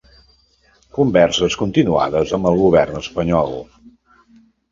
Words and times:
Converses 0.99 1.57
continuades 1.63 2.33
amb 2.37 2.49
el 2.53 2.57
govern 2.61 2.97
espanyol. 3.01 3.53